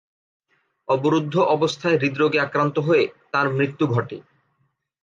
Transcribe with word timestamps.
অবরুদ্ধ 0.87 1.35
অবস্থায় 1.37 1.97
হৃদরোগে 1.97 2.39
আক্রান্ত 2.39 2.75
হয়ে 2.79 3.03
তাঁর 3.31 3.47
মৃত্যু 3.49 3.85
ঘটে। 3.87 4.17